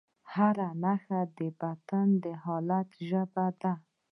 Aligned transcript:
هره 0.33 0.67
نښه 0.83 1.21
د 1.37 1.39
بدن 1.59 2.07
د 2.23 2.25
حالت 2.43 2.89
ژبه 3.09 3.45
ده. 3.61 3.73